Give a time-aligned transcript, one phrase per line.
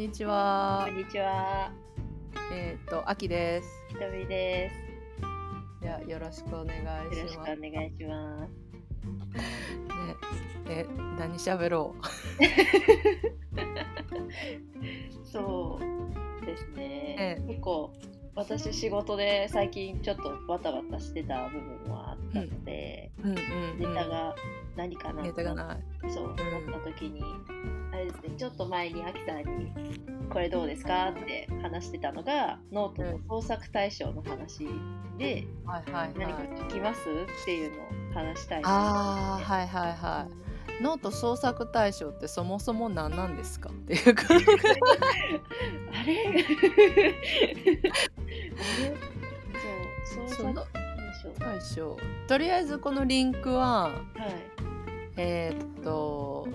[0.00, 0.96] にちはこん。
[0.96, 1.70] にちは。
[2.54, 3.68] えっ、と、あきです。
[3.90, 4.70] ひとみで
[5.82, 6.78] じゃあ、よろしくお願い
[7.12, 7.18] す。
[7.18, 7.56] よろしくおします。
[7.60, 8.52] ね、願いします。
[10.70, 10.86] え、
[11.18, 11.94] 何喋ろ
[15.22, 15.82] そう
[16.46, 17.16] ですね。
[17.18, 17.92] ええ結構
[18.34, 23.28] 私仕事で最近ちょっとバタバタしてた部分はあったので、う。
[23.28, 24.08] うんうん、ネタ。
[24.08, 24.34] が
[24.76, 26.10] 何かなネタがない。
[26.10, 27.22] そう思った時に、
[27.92, 29.72] あれですねちょっと前にあきさんに
[30.30, 34.66] 「これどうですか?」って話してたのがノートの創作大賞の話
[35.18, 36.58] で、はいはい何かはい。
[36.58, 40.82] 書きますっていうのを話したいなああ、はいはいはい。
[40.82, 44.24] ノート創作大賞ってそもそも何なんですかっていうか。
[44.32, 44.38] あ
[46.06, 46.46] れ？
[51.80, 52.28] ょう。
[52.28, 54.02] とりあえずこのリンクは、はい。
[55.16, 56.48] えーっと、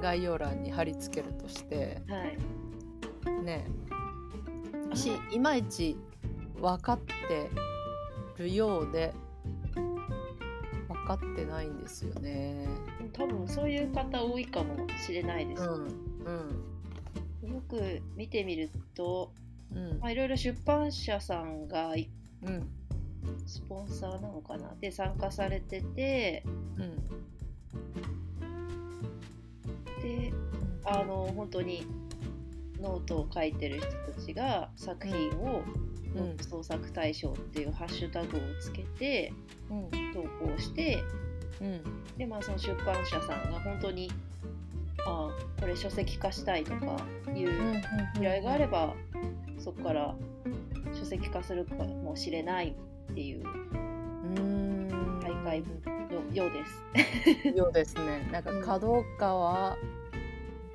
[0.00, 3.44] 概要欄に貼り付けるとして、はい。
[3.44, 3.66] ね
[4.96, 5.96] しいまいち
[6.60, 7.50] 分かって
[8.38, 9.12] るようで
[10.88, 12.66] 分かってないんですよね。
[13.12, 15.62] 多分そういう方多いかもしれないです。
[15.62, 15.84] うん
[16.24, 16.62] うん
[17.42, 19.32] よく見てみると、
[19.72, 22.10] うんまあ、いろいろ出版社さんがい
[22.42, 22.68] うん
[23.46, 24.74] スポンサーなのかな？
[24.80, 26.42] で参加されてて、
[26.76, 26.96] うん。
[30.02, 30.32] で、
[30.84, 31.86] あの、本当に
[32.80, 35.62] ノートを書いてる人たちが作品を
[36.16, 36.36] うん。
[36.38, 39.32] 創作大賞っていうハッシュタグをつけて
[39.70, 39.90] うん。
[40.12, 41.02] 投稿して、
[41.60, 41.82] うん。
[42.16, 44.10] でまあその出版社さんが本当に
[45.06, 46.96] ああこれ書籍化したいとか
[47.34, 47.82] いう
[48.16, 48.94] 依頼があれば、
[49.58, 50.14] そこから
[50.94, 52.74] 書籍化するかもしれない
[53.10, 57.48] っていううん大会よようです。
[57.56, 58.28] ようですね。
[58.32, 59.76] なんかうん角川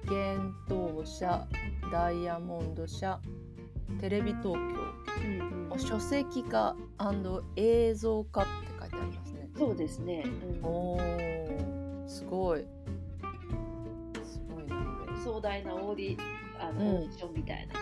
[0.06, 1.48] 幻冬社
[1.92, 3.20] ダイヤモンド社
[4.00, 4.59] テレビ東京
[5.72, 6.75] うん書籍化
[7.56, 8.50] 映像化って
[8.80, 9.50] 書いてありますね。
[9.58, 10.24] そうですね。
[10.25, 12.66] うんおーすごい
[14.24, 14.75] すごいな
[15.24, 16.18] 壮大なオーディ
[16.59, 17.74] あの、うんオーディションみたいな。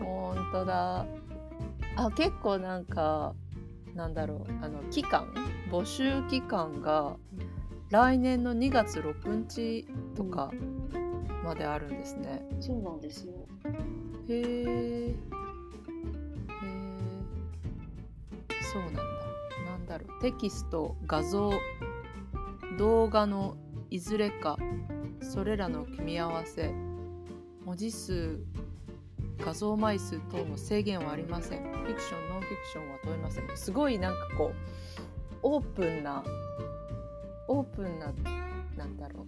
[0.04, 1.06] 本当だ
[1.96, 3.34] あ結構なんか
[3.94, 5.26] なんだろうあの期間
[5.70, 7.16] 募集期間が
[7.90, 10.50] 来年の2月6日とか
[11.44, 12.42] まであるんですね。
[12.60, 13.32] そうなんですよ。
[14.28, 14.44] へえへ
[15.08, 15.14] え
[18.72, 19.02] そうなんだ
[19.64, 21.50] なんだろうテキスト画像
[22.78, 23.56] 動画の
[23.90, 24.58] いずれか
[25.20, 26.74] それらの組み合わせ
[27.64, 28.40] 文字数
[29.38, 31.62] 画像枚数等の制限はありません。
[31.62, 33.56] フィクションノンフィクションは問いません。
[33.56, 34.56] すごいなんかこう
[35.42, 36.24] オープンな
[37.48, 38.12] オープンな
[38.76, 39.26] なんだろう。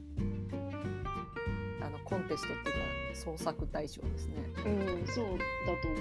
[1.85, 2.81] あのコンテストっていうか
[3.15, 4.35] 創作対象ですね。
[4.67, 4.69] う
[5.03, 5.27] ん、そう
[5.67, 5.99] だと思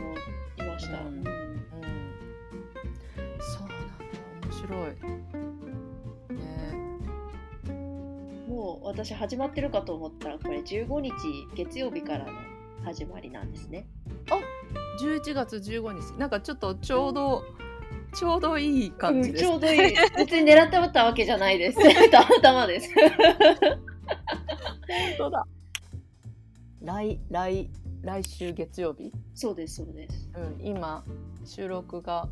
[0.58, 1.00] いました。
[1.02, 1.16] うんうん。
[1.18, 1.58] うん
[3.40, 3.94] そうなんだ。
[4.44, 4.90] 面白い。
[6.36, 6.48] ね。
[8.48, 11.12] もう私始まってるかと思ったらこれ15日
[11.56, 12.32] 月曜日からの
[12.84, 13.88] 始まりなんですね。
[15.00, 17.44] 11月15日なんかちょっとちょうど
[18.14, 19.96] ちょうどいい感じです、うんちょうどいい。
[20.18, 21.78] 別に狙ってったわけじゃないです。
[22.10, 22.90] たまたまです。
[22.94, 23.08] 本
[25.18, 25.46] 当だ
[26.82, 27.70] 来来
[28.02, 30.30] 来週月曜日、そうですそうです。
[30.36, 31.04] うん、今
[31.46, 32.30] 収録が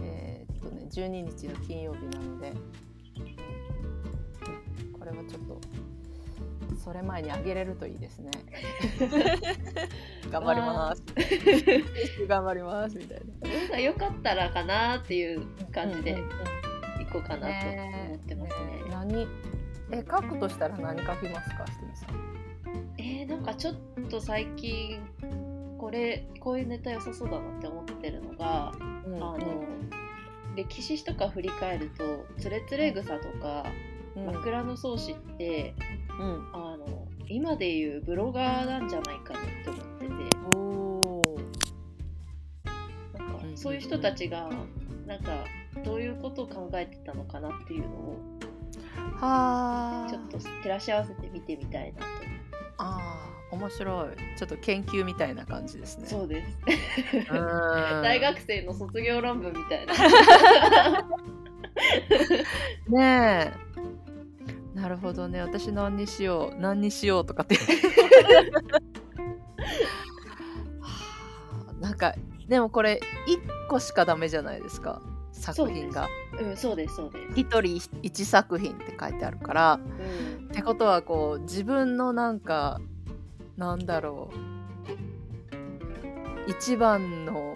[0.00, 2.56] えーっとね12日の金曜日なので、うん
[4.98, 5.60] これはちょっと
[6.76, 8.30] それ前にあげれるといいですね。
[10.30, 11.02] 頑張ります。
[12.26, 12.96] 頑張ります。
[12.96, 13.48] みたいな。
[13.58, 16.30] なんか良かったらかなっていう感じでうんうんうん。
[17.06, 18.82] 行こうかなと思ってますね。
[18.86, 18.90] え。
[18.90, 19.28] 何？
[19.92, 22.94] え書くとしたら何書きますか、ひとみさん？
[22.98, 23.74] えー、なんかちょっ
[24.08, 25.00] と最近
[25.78, 28.72] これこういうネタ良さそうだなって思ってるのが、
[29.04, 29.64] うんあの
[30.56, 33.64] 歴史とか振り返ると「つれつれ草」とか
[34.16, 34.26] 「うん。
[34.26, 35.74] 枕草子」って
[36.18, 40.10] うん、あの今でいうブロガーなんじゃないかなって思ってて。
[43.18, 44.50] なんかうんそういう人たちが
[45.06, 45.44] なんか
[45.84, 48.16] どういうことを考えてたのかなっていうのを
[49.16, 52.06] はちょっと照らし合わせて見てみたいなと。
[52.78, 54.16] あー面白い。
[54.38, 56.06] ちょっと研究みたいな感じですね。
[56.06, 56.58] そうです。
[57.14, 57.36] うん。
[58.02, 59.94] 大学生の卒業論文みたいな。
[62.88, 63.69] ねえ
[64.80, 65.40] なるほどね。
[65.42, 67.56] 私何にしよう何にしようとかって。
[70.80, 71.04] は
[71.68, 72.14] あなんか
[72.48, 75.02] でもこれ1個しかダメじゃないですか。
[75.32, 76.08] 作品が。
[76.40, 77.40] うんそうですそうです。
[77.40, 79.74] 一人一作品って書いてあるから。
[79.74, 80.46] うん。
[80.46, 82.80] ってことはこう自分のなんか
[83.58, 84.50] なんだろう。
[86.48, 87.54] 一番の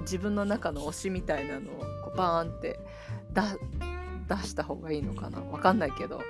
[0.00, 2.80] 自分の中の推しみたいなのをこうバーンって
[3.34, 3.56] だ
[4.28, 5.40] 出した方がいいのかな？
[5.40, 6.18] わかんないけど。
[6.18, 6.24] ね。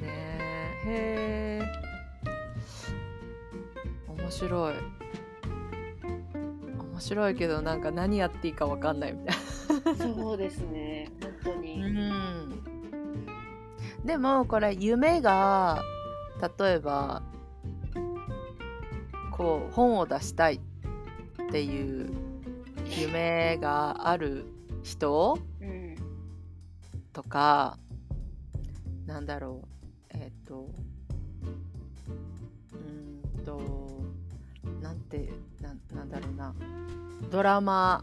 [0.00, 0.12] ね。
[0.86, 1.66] えへえ
[4.08, 4.74] 面白い。
[6.92, 9.36] 面白いけどなんか何やっていいかわかんないみたい
[9.96, 11.10] そうですね。
[11.22, 12.46] 本当に、な。
[14.04, 15.82] でもこれ夢が
[16.58, 17.22] 例えば
[19.32, 20.60] こう本を出したいっ
[21.50, 22.10] ていう
[22.96, 24.44] 夢がある
[24.82, 25.38] 人？
[25.60, 25.96] うん
[27.12, 27.78] とか
[29.06, 30.16] なんだろう？
[30.16, 30.68] えっ、と
[32.72, 33.60] うーんと
[34.80, 35.28] なんて
[35.60, 36.54] なんなんだろうな。
[37.30, 38.02] ドラマ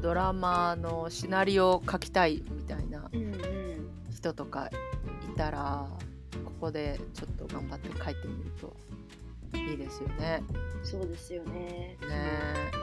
[0.00, 3.10] ドラマのシナリオを書きたいみたいな
[4.10, 5.86] 人とかいたら
[6.44, 8.76] ここでちょっと頑張って書いてみると
[9.56, 10.42] いいですよね。
[10.82, 11.96] そうですよね。
[12.00, 12.81] ね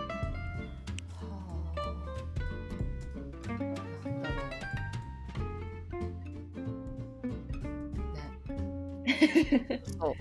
[9.99, 10.15] そ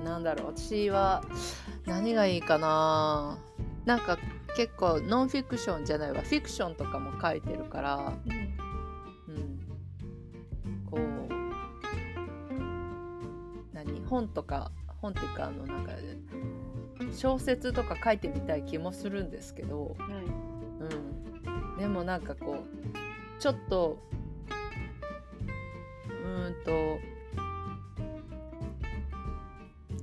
[0.00, 0.04] う。
[0.04, 0.46] なんだろう。
[0.56, 1.22] 私は
[1.86, 3.38] 何がいいかな。
[3.84, 4.18] なんか
[4.56, 6.22] 結構ノンフィクションじゃないわ。
[6.22, 8.32] フィクションとかも書いてるから、うん
[9.34, 9.60] うん。
[10.90, 11.00] こう。
[13.72, 14.00] 何？
[14.06, 14.70] 本とか
[15.00, 15.92] 本っていうかあのなんか
[17.12, 20.24] 小説とか書いてみたい気もするんですけど、はい
[21.74, 23.98] うん、でもなんかこうちょっと
[26.08, 26.98] うんと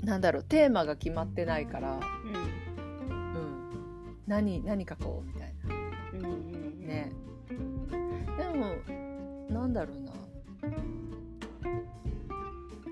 [0.09, 3.13] なんだろうテーマが決まってないから、うん。
[3.13, 5.53] うん、何何書こうみたい
[6.13, 6.81] うんうんうん。
[6.81, 7.11] なね。
[8.35, 8.73] でも
[9.51, 10.11] なんだろうな。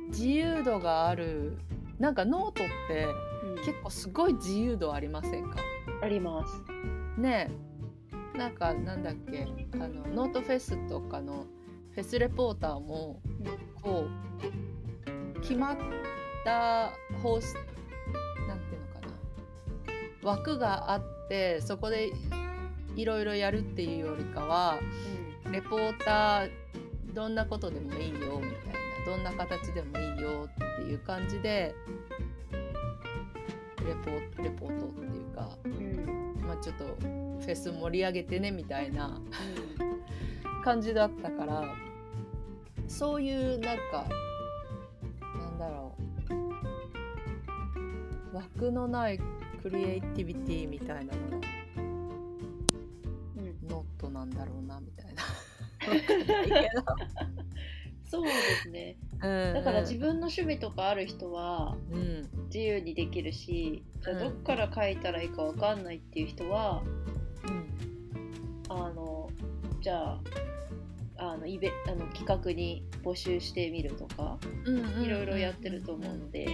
[0.09, 1.57] 自由度がある。
[1.97, 3.07] なんかノートって
[3.45, 3.55] うん。
[3.65, 5.57] 結構すごい自由度ありませんか？
[6.03, 6.61] あります。
[7.19, 7.49] ね。
[8.35, 9.47] えなんかなんだっけ。
[9.73, 11.47] あのノートフェスとかの
[11.93, 13.19] フェスレポーターも
[13.81, 14.05] こ
[15.35, 15.77] う決まっ
[16.47, 17.55] た方式
[18.47, 19.07] なんていうのか
[20.23, 20.29] な。
[20.29, 22.09] 枠があってそこで
[22.95, 24.79] いろいろやるっていうよりかは
[25.51, 26.51] レポーター
[27.13, 31.75] どんなことでもいいよみたいなどんな形でもいいよっていう感じで
[33.85, 36.47] レポレポートっていうかうんうん。
[36.47, 39.19] まあ、ちょっとフェス盛り上げてねみたいな
[39.79, 40.63] うん。
[40.63, 41.63] 感じだったから
[42.88, 44.05] そういうなんか
[45.21, 46.06] なんだろう
[48.33, 49.19] 枠のない
[49.62, 51.29] クリエイティビティみたいなの。
[51.29, 51.38] が
[51.77, 53.68] うん。
[53.69, 55.24] ノットなんだろうなみたいな。
[58.09, 58.31] そうで
[58.63, 58.95] すね。
[59.21, 62.29] うんだから自分の趣味とかある人はうん。
[62.45, 64.24] 自由にできるしじゃあうん。
[64.24, 66.83] どっから書いたらいいかわかんないっていう人は
[67.47, 67.68] うん。
[68.69, 69.29] あの
[69.81, 70.21] じゃあ
[71.18, 76.47] あのイベあの企画に募集してみるとかうんうんいろいろやってると思うので、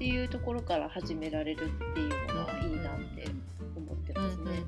[0.00, 3.26] っていうところから始められるっていうのがいいなって
[3.76, 4.62] 思ってますね。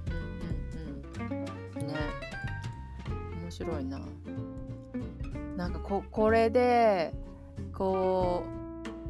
[1.75, 1.95] うんね
[3.41, 3.99] 面白いな
[5.57, 7.15] なんかここれで
[7.73, 8.45] こ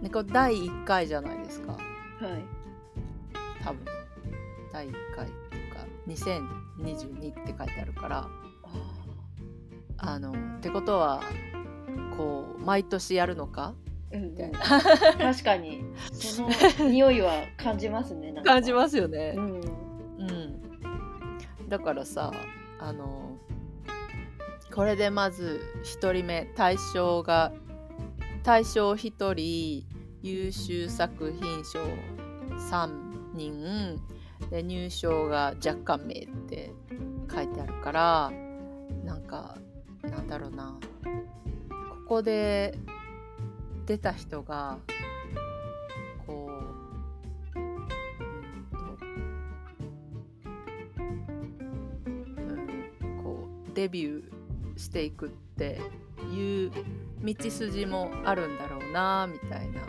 [0.00, 1.80] うねこ第1回じゃないですかはい、
[3.64, 3.84] 多分
[4.72, 8.28] 第1回っていうか2022って書いてあるから
[9.96, 11.20] あのってことは
[12.16, 13.74] こう毎年やるのか
[14.18, 14.60] みたいな。
[14.60, 15.84] 確かに。
[16.12, 16.50] その
[16.88, 18.32] 匂いは感じますね。
[18.32, 18.52] なんか。
[18.52, 19.34] 感じますよね。
[19.36, 19.40] う。
[19.40, 19.60] ん。
[20.18, 22.32] うん、だからさ
[22.78, 23.36] あの
[24.72, 27.52] これでまず1人目対象が
[28.42, 29.86] 対象1人
[30.22, 31.80] 優秀作品賞
[32.70, 32.90] 3
[33.34, 34.00] 人。
[34.50, 36.72] で入賞が若干名って
[37.32, 38.32] 書いてあるから
[39.04, 39.56] なんか
[40.02, 40.78] なんだろうな。
[42.08, 42.76] ここで
[43.86, 44.78] 出た人が
[46.26, 46.50] こ
[47.54, 47.86] ううん
[48.70, 48.78] と
[52.06, 55.80] うんこうデビューしていくって
[56.32, 56.70] いう
[57.22, 59.80] 道筋もあるんだろうなみたいな、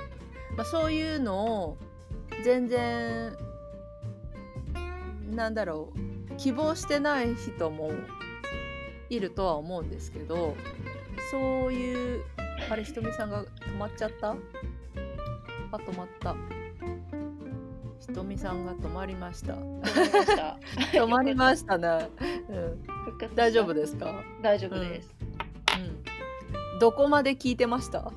[0.56, 1.78] まあ、そういうのを
[2.44, 3.36] 全然
[5.32, 5.92] なんだろ
[6.32, 7.92] う希望してない人も
[9.10, 10.56] いるとは思うんですけど
[11.32, 12.24] そういう
[12.70, 14.32] あれひとみさんが止まっちゃった？
[14.32, 14.36] あ
[15.78, 16.34] 止まった
[18.00, 19.54] ひひとみさんが止まりました。
[19.54, 21.78] 止まりました。
[21.78, 22.10] ね。
[22.50, 24.24] うん、大丈夫ですか？
[24.42, 25.16] 大丈夫です。
[26.74, 26.80] うん。
[26.80, 28.12] どこまで聞いてました？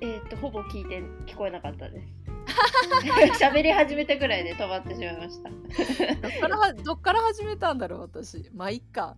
[0.00, 2.17] えっ、と、ほぼ聞いて聞こえなかったです。
[3.38, 5.50] 喋り始めたぐらいで止まってしまいました。
[5.50, 8.50] どっからは、どっから始めたんだろう、私。
[8.54, 9.16] まあ、いっか。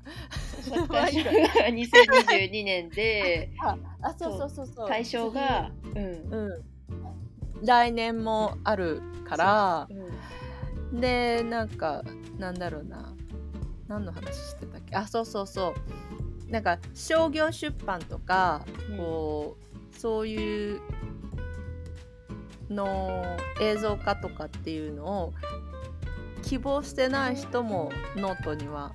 [0.64, 1.32] 私が
[1.68, 4.88] 2022年で、 あ、あ、そうそうそうそう。
[4.88, 6.04] 対象が、うん。
[6.30, 6.62] う
[7.62, 7.66] ん。
[7.66, 9.88] 来年もあるから。
[9.90, 10.10] うん
[10.92, 12.02] でなんか
[12.36, 13.14] なんだろうな
[13.86, 14.96] 何の話してたっけ？
[14.96, 15.72] あそうそうそ
[16.48, 20.80] うなんか商業出版とか、うんこうそういう
[22.70, 25.34] の映像化とかっていうのを
[26.42, 28.92] 希望してない人もノートには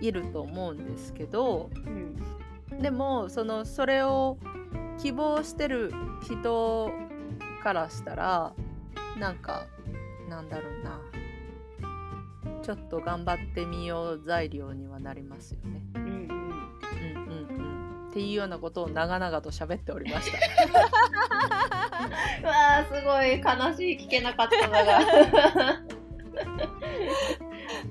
[0.00, 2.16] いると思うんですけどうん
[2.80, 4.38] でもそのそれを
[4.98, 5.92] 希望してる
[6.22, 6.90] 人
[7.62, 8.52] からしたら
[9.18, 9.66] なんか
[10.28, 11.00] なんだろうな
[12.62, 15.95] ちょっと頑張ってみよう材料にはなりますよね。
[18.16, 20.38] っていうようなことを長々と喋っておりました。
[22.40, 25.82] う わあすごい悲しい聞けなかったのが。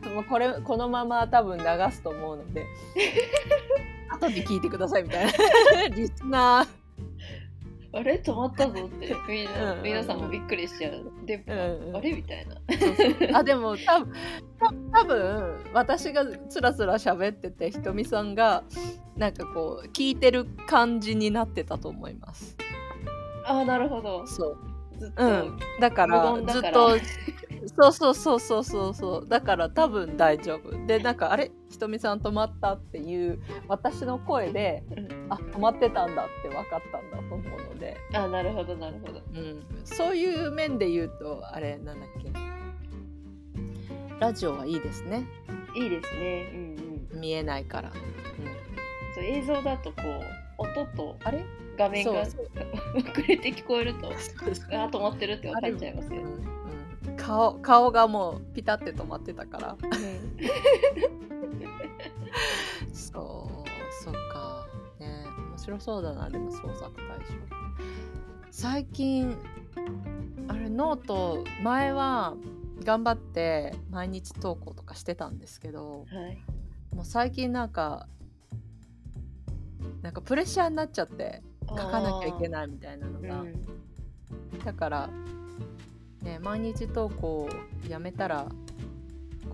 [0.16, 2.66] もうこれこのまま多分流すと思うので。
[4.10, 5.32] 後で聞いてくださいみたいな。
[5.96, 6.68] リスナー。
[8.00, 8.16] あれ？
[8.16, 9.16] 止まったぞって。
[9.28, 11.04] みんな、うんうん皆さんもびっくりしちゃう。
[11.28, 11.96] で、うんうん。
[11.98, 12.14] あれ？
[12.14, 13.38] みたいな。
[13.38, 14.14] あでも多分
[14.60, 18.64] た多分私がつらつら喋っててひとみさんが
[19.18, 22.58] なんかこう聞いてる感じになってたと思います。
[23.46, 24.26] ああなるほど。
[24.28, 24.58] そう。
[24.98, 26.98] ずっと、うん、だからずっと
[27.68, 28.94] そうそうそうそうそう。
[28.94, 30.86] そうだから多分大丈夫。
[30.86, 31.52] でなんかあれ？
[31.70, 35.28] ひとみさん止まったっていう私の声でうん。
[35.30, 37.42] あ止まってたんだって分かったんだと思う
[37.74, 39.22] ので、あなるほどなるほど。
[39.34, 42.32] うん、そういう面で言うとあれなんだっけ？
[44.20, 45.26] ラジオはいいですね。
[45.76, 46.52] いいですね。
[46.54, 46.60] うん
[47.14, 47.20] うん。
[47.20, 47.92] 見えないから、
[49.16, 50.02] そう映像だとこ
[50.60, 51.44] う音とあれ？
[51.78, 52.38] 画面が遅
[53.28, 55.94] れて聞こえるとあー止まってるって分かっちゃい？
[55.96, 56.56] ますよ、うんうん
[57.18, 59.78] 顔顔がもうピタって止まってたから。
[62.94, 64.68] そうそっか。
[65.00, 66.30] ね面白そうだな。
[66.30, 67.34] でも創作大賞
[68.52, 69.38] 最近
[70.48, 72.36] あれノート前は
[72.84, 76.38] 頑張って毎日投稿とかしてたんですけどはい。
[76.96, 78.08] もう最近なんか
[80.06, 83.66] なんかプレッシャーになっちゃって書かなきゃいけいないみたいなのが、うん
[84.64, 85.10] だから
[86.22, 87.50] ね毎日投稿を
[87.90, 88.48] やめたら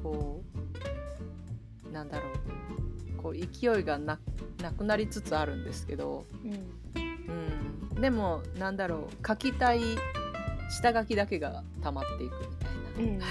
[0.03, 0.43] こ
[1.87, 2.29] うなんだろ
[3.17, 4.19] うこう勢いがな
[4.61, 6.51] なくなりつつあるんですけど、うん。
[7.93, 9.81] うん、でもなんだろう書きたい
[10.69, 12.67] 下書きだけが溜まっていくみた
[13.01, 13.25] いな、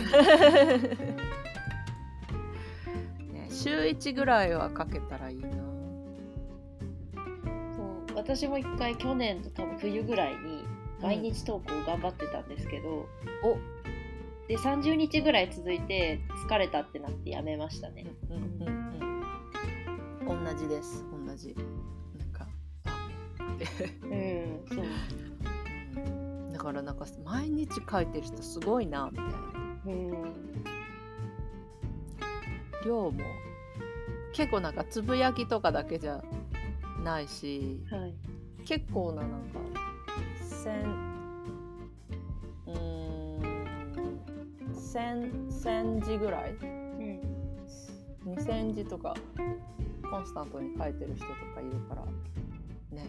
[3.29, 3.33] うん。
[3.33, 5.80] ね、週1ぐらいは書けたらいいな
[8.21, 10.63] 私も一回去年と多分冬ぐらいに
[11.01, 13.09] 毎日投稿を頑張ってたんですけど、
[13.43, 13.57] お。
[14.47, 20.45] で30日ぐらい続いて疲れたってなってやめましたね、うんうんうんうん。
[20.45, 21.07] 同じです。
[21.27, 21.57] 同じ。
[22.19, 22.47] なんか
[22.85, 23.09] あ
[24.03, 24.85] うんそう。
[25.97, 26.53] うん。
[26.53, 29.33] だからなんか毎日書いてる人すごいなみたいな。
[29.87, 30.65] うん。
[32.85, 33.13] 量も。
[34.35, 36.23] 結構なんかつぶやきとかだけじゃ
[37.05, 38.15] ないしはい。
[38.65, 39.59] 結構ななんか
[40.63, 40.83] 千
[42.67, 42.77] うー
[43.47, 46.51] ん千千字ぐらい？
[46.53, 47.21] うん。
[48.35, 49.15] 2000字とか
[50.11, 52.05] コンスタントに書いてる人とかいるから
[52.97, 53.07] ね